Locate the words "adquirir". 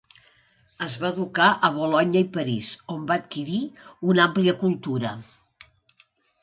3.23-3.61